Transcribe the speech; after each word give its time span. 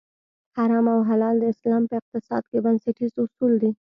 حرام 0.57 0.85
او 0.93 0.99
حلال 1.09 1.35
د 1.39 1.43
اسلام 1.53 1.83
په 1.89 1.95
اقتصاد 2.01 2.43
کې 2.51 2.57
بنسټیز 2.65 3.11
اصول 3.23 3.53
دي. 3.61 3.71